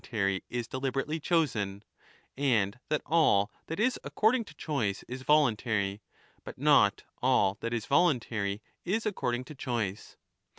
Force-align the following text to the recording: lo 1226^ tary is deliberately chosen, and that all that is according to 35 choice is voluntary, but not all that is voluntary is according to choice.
lo 0.01 0.03
1226^ 0.03 0.09
tary 0.09 0.43
is 0.49 0.67
deliberately 0.67 1.19
chosen, 1.19 1.83
and 2.35 2.79
that 2.89 3.03
all 3.05 3.51
that 3.67 3.79
is 3.79 3.99
according 4.03 4.43
to 4.43 4.53
35 4.55 4.57
choice 4.57 5.03
is 5.07 5.21
voluntary, 5.21 6.01
but 6.43 6.57
not 6.57 7.03
all 7.21 7.55
that 7.61 7.71
is 7.71 7.85
voluntary 7.85 8.63
is 8.83 9.05
according 9.05 9.43
to 9.43 9.53
choice. 9.53 10.17